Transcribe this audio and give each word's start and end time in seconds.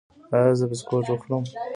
ایا 0.35 0.53
زه 0.59 0.65
بسکټ 0.69 1.03
وخورم؟ 1.07 1.43